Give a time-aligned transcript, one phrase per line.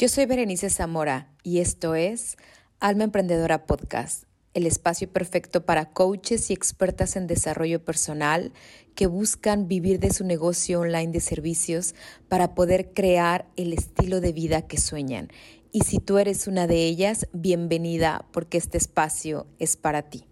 [0.00, 2.36] Yo soy Berenice Zamora y esto es
[2.78, 8.52] Alma Emprendedora Podcast, el espacio perfecto para coaches y expertas en desarrollo personal
[8.94, 11.96] que buscan vivir de su negocio online de servicios
[12.28, 15.30] para poder crear el estilo de vida que sueñan.
[15.72, 20.27] Y si tú eres una de ellas, bienvenida porque este espacio es para ti.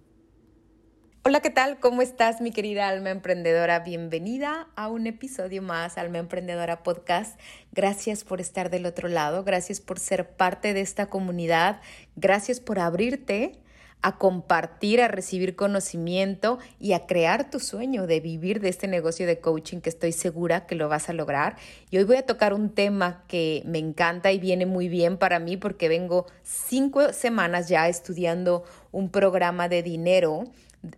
[1.28, 1.80] Hola, ¿qué tal?
[1.80, 3.80] ¿Cómo estás, mi querida alma emprendedora?
[3.80, 7.36] Bienvenida a un episodio más, Alma Emprendedora Podcast.
[7.72, 11.80] Gracias por estar del otro lado, gracias por ser parte de esta comunidad,
[12.14, 13.58] gracias por abrirte
[14.02, 19.26] a compartir, a recibir conocimiento y a crear tu sueño de vivir de este negocio
[19.26, 21.56] de coaching que estoy segura que lo vas a lograr.
[21.90, 25.40] Y hoy voy a tocar un tema que me encanta y viene muy bien para
[25.40, 28.62] mí porque vengo cinco semanas ya estudiando
[28.92, 30.44] un programa de dinero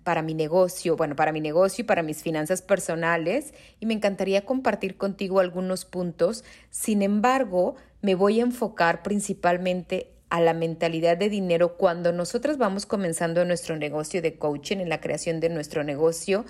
[0.02, 4.44] para mi negocio, bueno, para mi negocio y para mis finanzas personales y me encantaría
[4.44, 6.44] compartir contigo algunos puntos.
[6.70, 12.84] Sin embargo, me voy a enfocar principalmente a la mentalidad de dinero cuando nosotras vamos
[12.84, 16.44] comenzando nuestro negocio de coaching, en la creación de nuestro negocio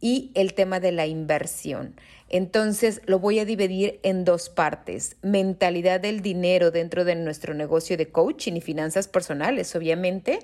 [0.00, 1.94] y el tema de la inversión.
[2.28, 5.16] Entonces lo voy a dividir en dos partes.
[5.22, 10.40] Mentalidad del dinero dentro de nuestro negocio de coaching y finanzas personales, obviamente,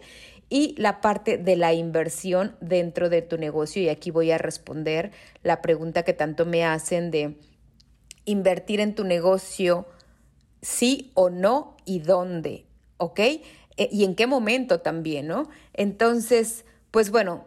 [0.49, 3.83] y la parte de la inversión dentro de tu negocio.
[3.83, 7.39] Y aquí voy a responder la pregunta que tanto me hacen de
[8.25, 9.87] invertir en tu negocio,
[10.63, 13.21] sí o no y dónde, ¿ok?
[13.21, 15.49] E, y en qué momento también, ¿no?
[15.75, 17.47] Entonces, pues bueno,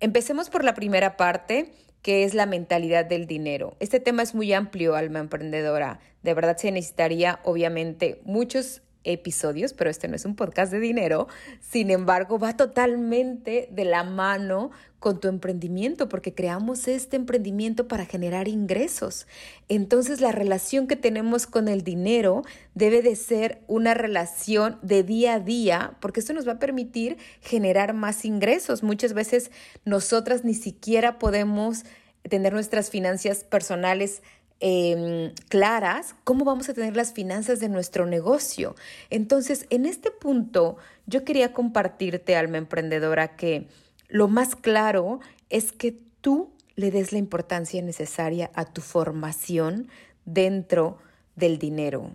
[0.00, 3.76] empecemos por la primera parte que es la mentalidad del dinero.
[3.78, 6.00] Este tema es muy amplio, alma emprendedora.
[6.22, 11.28] De verdad se necesitaría, obviamente, muchos episodios, pero este no es un podcast de dinero.
[11.60, 18.04] Sin embargo, va totalmente de la mano con tu emprendimiento, porque creamos este emprendimiento para
[18.04, 19.26] generar ingresos.
[19.68, 22.42] Entonces, la relación que tenemos con el dinero
[22.74, 27.16] debe de ser una relación de día a día, porque esto nos va a permitir
[27.40, 28.82] generar más ingresos.
[28.82, 29.50] Muchas veces
[29.86, 31.84] nosotras ni siquiera podemos
[32.28, 34.22] tener nuestras finanzas personales
[34.62, 38.76] Em, claras cómo vamos a tener las finanzas de nuestro negocio.
[39.08, 40.76] Entonces, en este punto,
[41.06, 43.68] yo quería compartirte, alma emprendedora, que
[44.08, 49.88] lo más claro es que tú le des la importancia necesaria a tu formación
[50.26, 50.98] dentro
[51.36, 52.14] del dinero.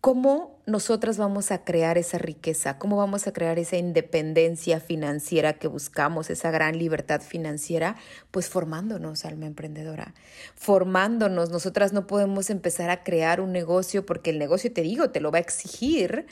[0.00, 2.78] ¿Cómo nosotras vamos a crear esa riqueza?
[2.78, 7.96] ¿Cómo vamos a crear esa independencia financiera que buscamos, esa gran libertad financiera?
[8.30, 10.14] Pues formándonos, alma emprendedora.
[10.54, 11.50] Formándonos.
[11.50, 15.30] Nosotras no podemos empezar a crear un negocio porque el negocio, te digo, te lo
[15.30, 16.24] va a exigir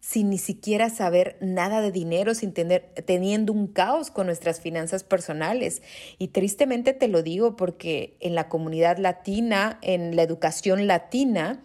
[0.00, 5.04] sin ni siquiera saber nada de dinero, sin tener, teniendo un caos con nuestras finanzas
[5.04, 5.82] personales.
[6.16, 11.62] Y tristemente te lo digo porque en la comunidad latina, en la educación latina,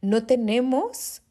[0.00, 1.22] no tenemos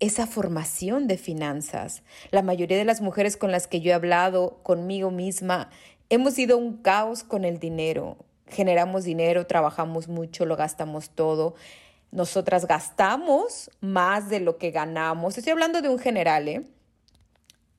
[0.00, 2.02] esa formación de finanzas.
[2.30, 5.70] La mayoría de las mujeres con las que yo he hablado, conmigo misma,
[6.08, 8.16] hemos sido un caos con el dinero.
[8.46, 11.54] Generamos dinero, trabajamos mucho, lo gastamos todo.
[12.10, 15.36] Nosotras gastamos más de lo que ganamos.
[15.36, 16.64] Estoy hablando de un general, ¿eh?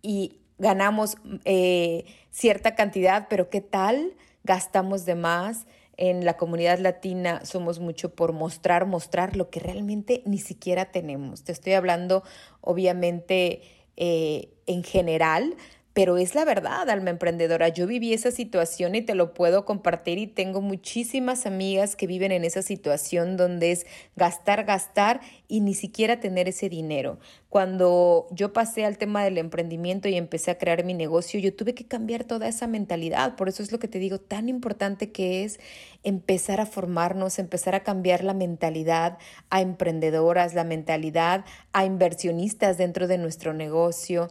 [0.02, 4.14] Y ganamos eh, cierta cantidad, pero ¿qué tal?
[4.44, 5.66] Gastamos de más
[6.02, 11.44] en la comunidad latina somos mucho por mostrar, mostrar lo que realmente ni siquiera tenemos.
[11.44, 12.24] Te estoy hablando,
[12.60, 13.62] obviamente,
[13.98, 15.56] eh, en general,
[15.94, 17.68] pero es la verdad, alma emprendedora.
[17.68, 22.32] Yo viví esa situación y te lo puedo compartir y tengo muchísimas amigas que viven
[22.32, 23.86] en esa situación donde es
[24.16, 25.20] gastar, gastar
[25.50, 27.20] y ni siquiera tener ese dinero.
[27.50, 31.74] Cuando yo pasé al tema del emprendimiento y empecé a crear mi negocio, yo tuve
[31.74, 33.36] que cambiar toda esa mentalidad.
[33.36, 35.60] Por eso es lo que te digo, tan importante que es
[36.04, 39.18] empezar a formarnos, empezar a cambiar la mentalidad
[39.50, 44.30] a emprendedoras, la mentalidad a inversionistas dentro de nuestro negocio.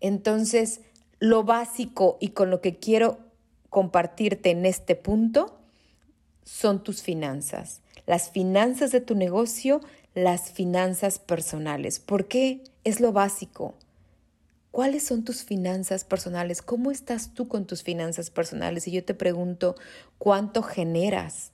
[0.00, 0.80] Entonces,
[1.18, 3.18] lo básico y con lo que quiero
[3.70, 5.58] compartirte en este punto
[6.44, 7.82] son tus finanzas.
[8.06, 9.80] Las finanzas de tu negocio,
[10.14, 11.98] las finanzas personales.
[12.00, 12.62] ¿Por qué?
[12.84, 13.74] Es lo básico.
[14.70, 16.62] ¿Cuáles son tus finanzas personales?
[16.62, 18.86] ¿Cómo estás tú con tus finanzas personales?
[18.86, 19.76] Y yo te pregunto,
[20.18, 21.52] ¿cuánto generas?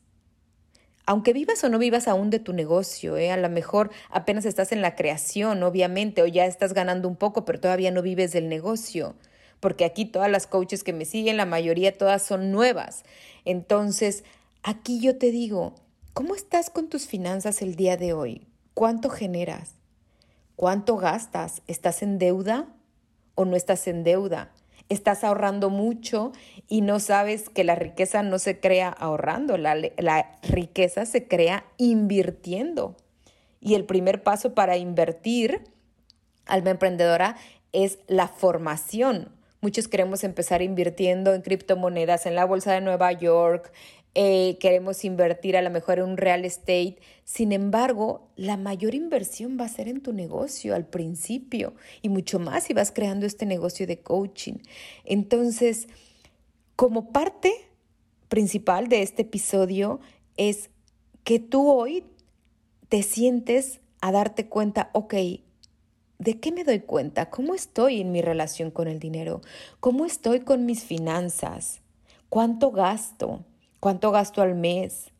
[1.06, 3.30] Aunque vivas o no vivas aún de tu negocio, ¿eh?
[3.30, 7.44] a lo mejor apenas estás en la creación, obviamente, o ya estás ganando un poco,
[7.44, 9.14] pero todavía no vives del negocio
[9.64, 13.02] porque aquí todas las coaches que me siguen, la mayoría todas son nuevas.
[13.46, 14.22] Entonces,
[14.62, 15.74] aquí yo te digo,
[16.12, 18.46] ¿cómo estás con tus finanzas el día de hoy?
[18.74, 19.70] ¿Cuánto generas?
[20.54, 21.62] ¿Cuánto gastas?
[21.66, 22.66] ¿Estás en deuda
[23.36, 24.52] o no estás en deuda?
[24.90, 26.32] Estás ahorrando mucho
[26.68, 32.98] y no sabes que la riqueza no se crea ahorrando, la, riqueza se crea invirtiendo.
[33.62, 35.62] Y el primer paso para invertir,
[36.44, 37.38] alma emprendedora,
[37.72, 39.30] es la formación.
[39.64, 43.72] Muchos queremos empezar invirtiendo en criptomonedas, en la bolsa de Nueva York,
[44.14, 46.98] eh, queremos invertir a lo mejor en un real estate.
[47.24, 51.72] Sin embargo, la mayor inversión va a ser en tu negocio al principio
[52.02, 54.56] y mucho más si vas creando este negocio de coaching.
[55.06, 55.88] Entonces,
[56.76, 57.50] como parte
[58.28, 59.98] principal de este episodio
[60.36, 60.68] es
[61.24, 62.04] que tú hoy
[62.90, 65.14] te sientes a darte cuenta, ok,
[66.24, 67.28] ¿de qué me doy cuenta?
[67.28, 69.42] ¿Cómo estoy en mi relación con el dinero?
[69.78, 71.82] ¿Cómo estoy con mis finanzas?
[72.30, 73.44] ¿Cuánto gasto?
[73.78, 75.12] ¿Cuánto gasto al mes?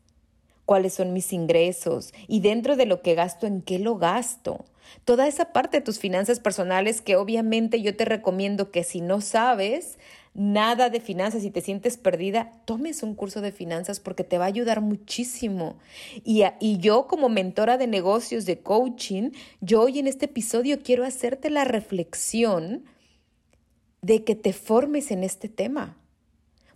[0.65, 2.11] ¿Cuáles son mis ingresos?
[2.27, 4.65] Y dentro de lo que gasto, ¿en qué lo gasto?
[5.03, 9.21] Toda esa parte de tus finanzas personales que obviamente yo te recomiendo que si no
[9.21, 9.99] sabes
[10.35, 14.43] nada de finanzas y te sientes perdida, tomes un curso de finanzas porque te va
[14.45, 15.77] a ayudar muchísimo.
[16.23, 21.05] Y, y yo como mentora de negocios, de coaching, yo hoy en este episodio quiero
[21.05, 22.83] hacerte la reflexión
[24.01, 25.97] de que te formes en este tema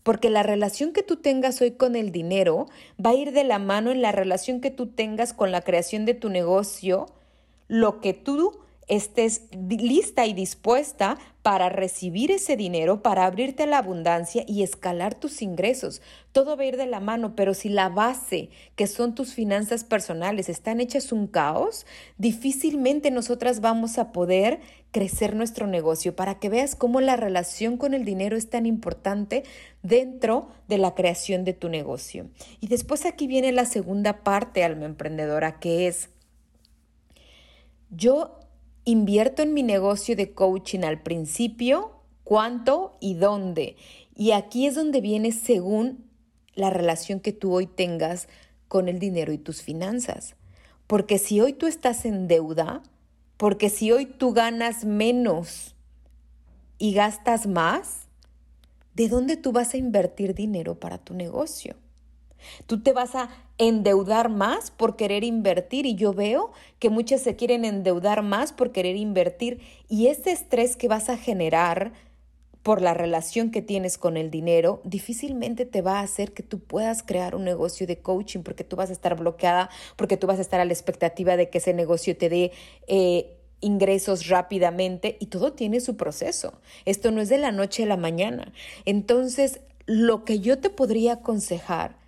[0.03, 2.67] porque la relación que tú tengas hoy con el dinero
[3.03, 6.05] va a ir de la mano en la relación que tú tengas con la creación
[6.05, 7.05] de tu negocio,
[7.67, 11.17] lo que tú estés lista y dispuesta
[11.49, 15.99] para recibir ese dinero, para abrirte la abundancia y escalar tus ingresos.
[16.31, 19.83] Todo va a ir de la mano, pero si la base, que son tus finanzas
[19.83, 21.87] personales, están hechas un caos,
[22.19, 24.59] difícilmente nosotras vamos a poder
[24.91, 29.41] crecer nuestro negocio para que veas cómo la relación con el dinero es tan importante
[29.81, 32.29] dentro de la creación de tu negocio.
[32.59, 36.09] Y después aquí viene la segunda parte, alma emprendedora, que es
[37.89, 38.38] yo
[38.89, 41.91] invierto en mi negocio de coaching al principio,
[42.23, 43.77] cuánto y dónde.
[44.15, 46.05] Y aquí es donde viene según
[46.55, 48.27] la relación que tú hoy tengas
[48.67, 50.35] con el dinero y tus finanzas.
[50.87, 52.81] Porque si hoy tú estás en deuda,
[53.37, 55.75] porque si hoy tú ganas menos
[56.77, 58.07] y gastas más,
[58.95, 61.75] ¿de dónde tú vas a invertir dinero para tu negocio?
[62.65, 67.35] Tú te vas a endeudar más por querer invertir y yo veo que muchas se
[67.35, 71.91] quieren endeudar más por querer invertir y ese estrés que vas a generar
[72.63, 76.59] por la relación que tienes con el dinero, difícilmente te va a hacer que tú
[76.59, 80.39] puedas crear un negocio de coaching porque tú vas a estar bloqueada, porque tú vas
[80.39, 82.51] a estar a la expectativa de que ese negocio te dé
[82.87, 86.59] eh, ingresos rápidamente y todo tiene su proceso.
[86.85, 88.51] Esto no es de la noche a la mañana.
[88.85, 91.98] Entonces, lo que yo te podría aconsejar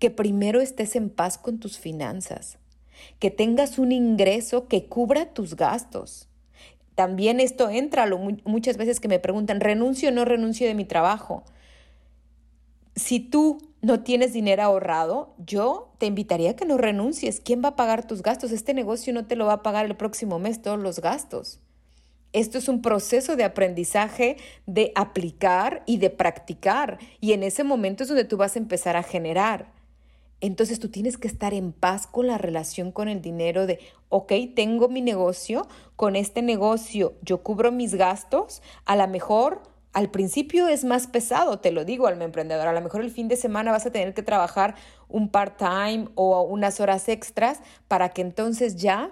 [0.00, 2.58] que primero estés en paz con tus finanzas,
[3.20, 6.28] que tengas un ingreso que cubra tus gastos.
[6.96, 10.86] También esto entra lo, muchas veces que me preguntan, ¿renuncio o no renuncio de mi
[10.86, 11.44] trabajo?
[12.96, 17.40] Si tú no tienes dinero ahorrado, yo te invitaría a que no renuncies.
[17.40, 18.52] ¿Quién va a pagar tus gastos?
[18.52, 21.60] Este negocio no te lo va a pagar el próximo mes todos los gastos.
[22.32, 24.36] Esto es un proceso de aprendizaje,
[24.66, 26.98] de aplicar y de practicar.
[27.20, 29.79] Y en ese momento es donde tú vas a empezar a generar.
[30.40, 33.78] Entonces tú tienes que estar en paz con la relación con el dinero de,
[34.08, 40.10] ok, tengo mi negocio, con este negocio yo cubro mis gastos, a lo mejor al
[40.10, 43.36] principio es más pesado, te lo digo al emprendedor, a lo mejor el fin de
[43.36, 44.76] semana vas a tener que trabajar
[45.08, 49.10] un part-time o unas horas extras para que entonces ya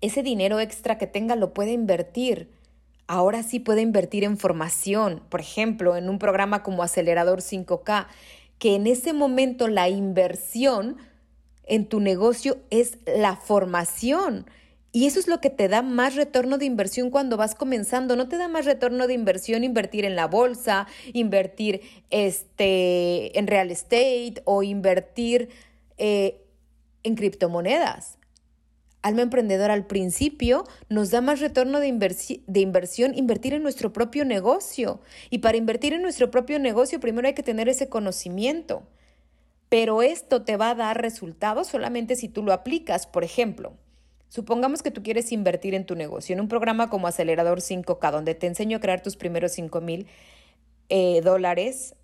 [0.00, 2.50] ese dinero extra que tenga lo pueda invertir.
[3.08, 8.06] Ahora sí puede invertir en formación, por ejemplo, en un programa como Acelerador 5K
[8.60, 10.98] que en ese momento la inversión
[11.64, 14.46] en tu negocio es la formación.
[14.92, 18.16] Y eso es lo que te da más retorno de inversión cuando vas comenzando.
[18.16, 23.70] No te da más retorno de inversión invertir en la bolsa, invertir este, en real
[23.70, 25.48] estate o invertir
[25.96, 26.44] eh,
[27.02, 28.19] en criptomonedas.
[29.02, 35.00] Alma Emprendedora al principio nos da más retorno de, inversión invertir en nuestro propio negocio.
[35.30, 38.82] Y para invertir en nuestro propio negocio primero hay que tener ese conocimiento.
[39.68, 43.06] Pero esto te va a dar resultados solamente si tú lo aplicas.
[43.06, 43.72] Por ejemplo,
[44.28, 48.34] supongamos que tú quieres invertir en tu negocio, en un programa como Acelerador 5K, donde
[48.34, 50.06] te enseño a crear tus primeros 5 mil
[50.88, 51.94] eh, dólares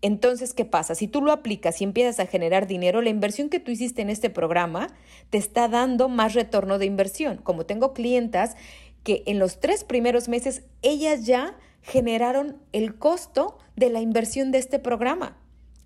[0.00, 0.94] entonces, ¿qué pasa?
[0.94, 4.10] Si tú lo aplicas y empiezas a generar dinero, la inversión que tú hiciste en
[4.10, 4.88] este programa
[5.30, 7.38] te está dando más retorno de inversión.
[7.38, 8.54] Como tengo clientas
[9.02, 14.58] que en los tres primeros meses ellas ya generaron el costo de la inversión de
[14.58, 15.36] este programa.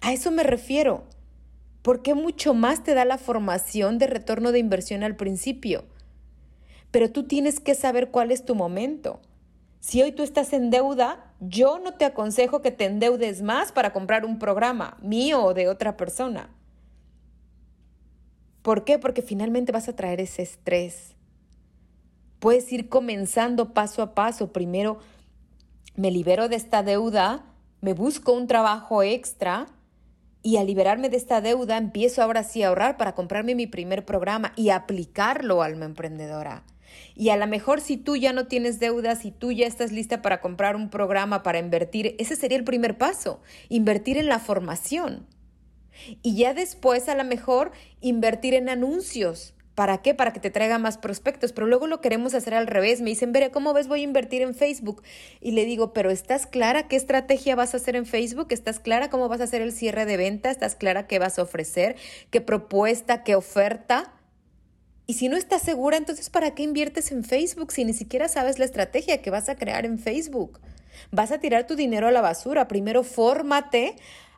[0.01, 1.05] A eso me refiero.
[1.81, 5.85] Porque mucho más te da la formación de retorno de inversión al principio.
[6.91, 9.21] Pero tú tienes que saber cuál es tu momento.
[9.83, 13.93] Si hoy tú estás en deuda, yo no te aconsejo que te endeudes más para
[13.93, 16.51] comprar un programa mío o de otra persona.
[18.63, 19.01] ¿Por qué?
[19.01, 21.17] Porque finalmente vas a traer ese estrés.
[22.39, 24.53] Puedes ir comenzando paso a paso.
[24.53, 25.01] Primero
[25.97, 27.45] me libero de esta deuda,
[27.81, 29.67] me busco un trabajo extra
[30.45, 34.05] y al liberarme de esta deuda empiezo ahora sí a ahorrar para comprarme mi primer
[34.05, 36.63] programa y aplicarlo alma emprendedora.
[37.15, 40.23] Y a lo mejor si tú ya no tienes deudas y tú ya estás lista
[40.23, 45.27] para comprar un programa para invertir, ese sería el primer paso, invertir en la formación.
[46.23, 49.55] Y ya después a lo mejor invertir en anuncios.
[49.75, 50.15] ¿Para qué?
[50.15, 51.53] Para que te traiga más prospectos.
[51.53, 53.01] Pero luego lo queremos hacer al revés.
[53.01, 53.89] Me dicen, Veré, ¿cómo ves?
[53.89, 55.03] Voy a invertir en Facebook.
[55.41, 58.49] Y le digo, pero ¿estás clara qué estrategia vas a hacer en Facebook?
[58.51, 60.51] ¿Estás clara cómo vas a hacer el cierre de venta?
[60.51, 61.97] ¿Estás clara qué vas a ofrecer?
[62.31, 63.25] ¿Qué propuesta?
[63.25, 64.13] ¿Qué oferta?
[65.07, 68.59] Y si no estás segura, entonces ¿para qué inviertes en Facebook si ni siquiera sabes
[68.59, 70.61] la estrategia que vas a crear en Facebook?
[71.11, 72.69] Vas a tirar tu dinero a la basura.
[72.69, 73.97] Primero fórmate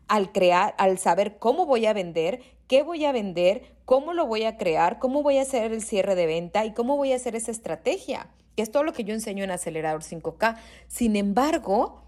[0.09, 4.44] al crear, al saber cómo voy a vender, qué voy a vender, cómo lo voy
[4.44, 7.37] a crear, cómo voy a hacer el cierre de venta y cómo voy a hacer
[7.37, 10.56] esa estrategia, que es todo lo que yo enseño en Acelerador 5K.
[10.88, 12.02] Sin embargo,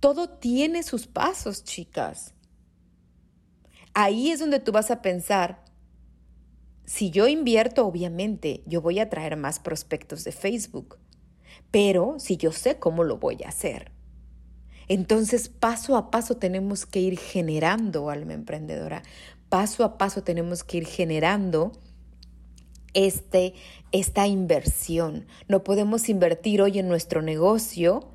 [0.00, 2.34] todo tiene sus pasos, chicas.
[3.94, 5.63] Ahí es donde tú vas a pensar,
[6.86, 10.98] si yo invierto, obviamente, yo voy a traer más prospectos de Facebook,
[11.70, 13.90] pero si yo sé cómo lo voy a hacer.
[14.86, 19.02] Entonces, paso a paso tenemos que ir generando, alma emprendedora,
[19.48, 21.72] paso a paso tenemos que ir generando
[22.92, 23.54] este,
[23.92, 25.26] esta inversión.
[25.48, 28.10] No podemos invertir hoy en nuestro negocio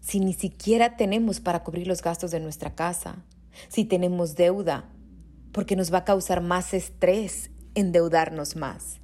[0.00, 3.24] si ni siquiera tenemos para cubrir los gastos de nuestra casa,
[3.68, 4.90] si tenemos deuda,
[5.52, 9.00] porque nos va a causar más estrés endeudarnos más.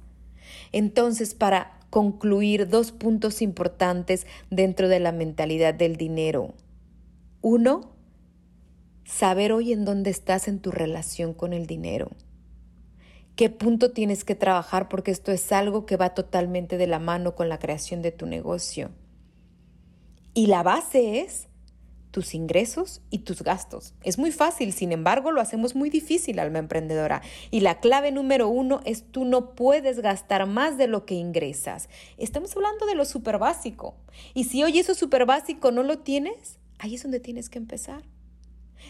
[0.71, 6.53] Entonces, para concluir, dos puntos importantes dentro de la mentalidad del dinero.
[7.41, 7.91] Uno,
[9.05, 12.11] saber hoy en dónde estás en tu relación con el dinero.
[13.35, 14.89] ¿Qué punto tienes que trabajar?
[14.89, 18.25] Porque esto es algo que va totalmente de la mano con la creación de tu
[18.25, 18.89] negocio.
[20.33, 21.46] Y la base es
[22.11, 23.93] tus ingresos y tus gastos.
[24.03, 27.21] Es muy fácil, sin embargo, lo hacemos muy difícil, alma emprendedora.
[27.51, 31.89] Y la clave número uno es tú no puedes gastar más de lo que ingresas.
[32.17, 33.95] Estamos hablando de lo súper básico.
[34.33, 38.03] Y si hoy eso súper básico no lo tienes, ahí es donde tienes que empezar.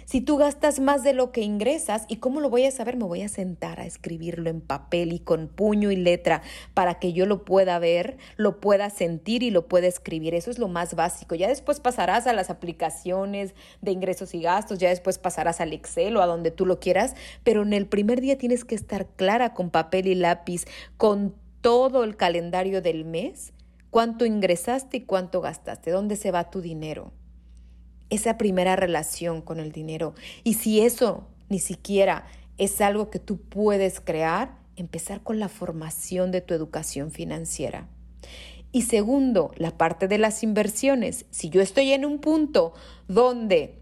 [0.05, 2.97] Si tú gastas más de lo que ingresas, ¿y cómo lo voy a saber?
[2.97, 6.41] Me voy a sentar a escribirlo en papel y con puño y letra
[6.73, 10.33] para que yo lo pueda ver, lo pueda sentir y lo pueda escribir.
[10.33, 11.35] Eso es lo más básico.
[11.35, 16.15] Ya después pasarás a las aplicaciones de ingresos y gastos, ya después pasarás al Excel
[16.17, 19.53] o a donde tú lo quieras, pero en el primer día tienes que estar clara
[19.53, 20.65] con papel y lápiz,
[20.97, 23.53] con todo el calendario del mes,
[23.89, 27.11] cuánto ingresaste y cuánto gastaste, dónde se va tu dinero
[28.09, 30.13] esa primera relación con el dinero.
[30.43, 32.25] Y si eso ni siquiera
[32.57, 37.87] es algo que tú puedes crear, empezar con la formación de tu educación financiera.
[38.71, 41.25] Y segundo, la parte de las inversiones.
[41.31, 42.73] Si yo estoy en un punto
[43.07, 43.79] donde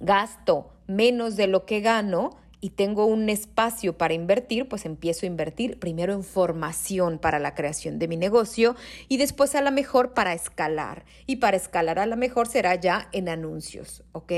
[0.00, 2.30] gasto menos de lo que gano,
[2.66, 7.54] y tengo un espacio para invertir, pues empiezo a invertir primero en formación para la
[7.54, 8.74] creación de mi negocio
[9.06, 11.04] y después a lo mejor para escalar.
[11.26, 14.32] Y para escalar a lo mejor será ya en anuncios, ¿ok?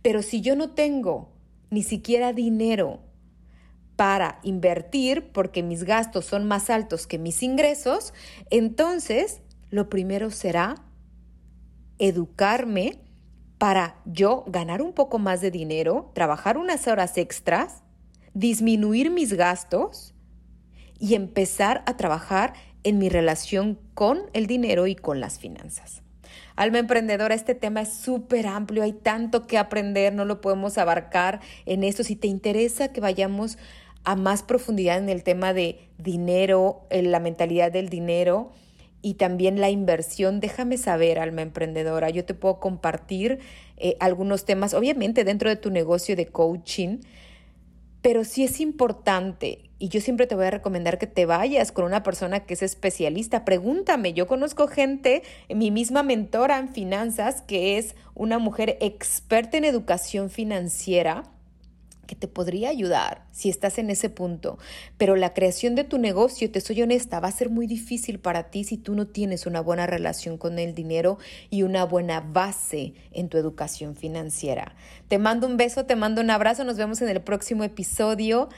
[0.00, 1.34] Pero si yo no tengo
[1.68, 3.02] ni siquiera dinero
[3.96, 8.14] para invertir porque mis gastos son más altos que mis ingresos,
[8.48, 10.76] entonces lo primero será
[11.98, 13.03] educarme
[13.58, 17.82] para yo ganar un poco más de dinero, trabajar unas horas extras,
[18.34, 20.14] disminuir mis gastos
[20.98, 26.02] y empezar a trabajar en mi relación con el dinero y con las finanzas.
[26.56, 31.40] Alma emprendedora, este tema es súper amplio, hay tanto que aprender, no lo podemos abarcar
[31.66, 32.04] en esto.
[32.04, 33.58] Si te interesa que vayamos
[34.04, 38.52] a más profundidad en el tema de dinero, en la mentalidad del dinero,
[39.04, 42.08] y también la inversión, déjame saber, alma emprendedora.
[42.08, 43.38] Yo te puedo compartir
[43.76, 47.00] eh, algunos temas, obviamente dentro de tu negocio de coaching,
[48.00, 51.84] pero sí es importante y yo siempre te voy a recomendar que te vayas con
[51.84, 53.44] una persona que es especialista.
[53.44, 55.22] Pregúntame, yo conozco gente,
[55.54, 61.24] mi misma mentora en finanzas, que es una mujer experta en educación financiera
[62.14, 64.58] te podría ayudar si estás en ese punto,
[64.96, 68.50] pero la creación de tu negocio, te soy honesta, va a ser muy difícil para
[68.50, 71.18] ti si tú no tienes una buena relación con el dinero
[71.50, 74.74] y una buena base en tu educación financiera.
[75.08, 78.48] Te mando un beso, te mando un abrazo, nos vemos en el próximo episodio.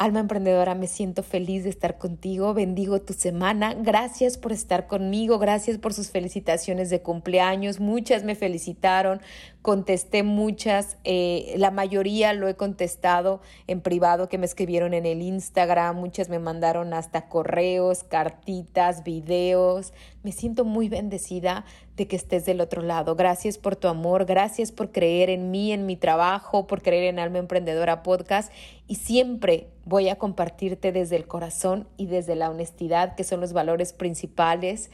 [0.00, 5.40] Alma emprendedora, me siento feliz de estar contigo, bendigo tu semana, gracias por estar conmigo,
[5.40, 9.20] gracias por sus felicitaciones de cumpleaños, muchas me felicitaron
[9.68, 15.20] contesté muchas, eh, la mayoría lo he contestado en privado que me escribieron en el
[15.20, 19.92] Instagram, muchas me mandaron hasta correos, cartitas, videos.
[20.22, 21.66] Me siento muy bendecida
[21.98, 23.14] de que estés del otro lado.
[23.14, 27.18] Gracias por tu amor, gracias por creer en mí, en mi trabajo, por creer en
[27.18, 28.50] Alma Emprendedora Podcast
[28.86, 33.52] y siempre voy a compartirte desde el corazón y desde la honestidad, que son los
[33.52, 34.88] valores principales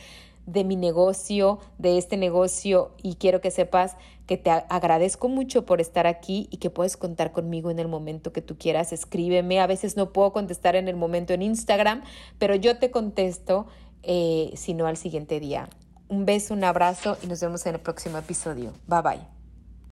[0.46, 3.96] de mi negocio, de este negocio y quiero que sepas
[4.26, 8.32] que te agradezco mucho por estar aquí y que puedes contar conmigo en el momento
[8.32, 8.92] que tú quieras.
[8.92, 12.02] Escríbeme, a veces no puedo contestar en el momento en Instagram,
[12.38, 13.66] pero yo te contesto,
[14.02, 15.68] eh, si no al siguiente día.
[16.08, 18.72] Un beso, un abrazo y nos vemos en el próximo episodio.
[18.86, 19.43] Bye bye.